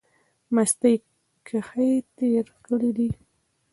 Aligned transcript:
مستۍ 0.55 0.95
کښې 1.47 1.89
تېر 2.17 2.45
کړی 2.65 2.91
دی۔ 2.97 3.09